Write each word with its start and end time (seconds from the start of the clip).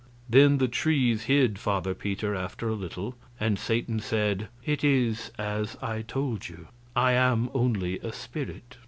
Then 0.27 0.57
the 0.57 0.67
trees 0.67 1.25
hid 1.25 1.59
Father 1.59 1.93
Peter 1.93 2.33
after 2.33 2.67
a 2.69 2.73
little, 2.73 3.13
and 3.39 3.59
Satan 3.59 3.99
said: 3.99 4.47
"It 4.65 4.83
is 4.83 5.29
as 5.37 5.77
I 5.79 6.01
told 6.01 6.49
you 6.49 6.69
I 6.95 7.11
am 7.11 7.51
only 7.53 7.99
a 7.99 8.11
spirit." 8.11 8.79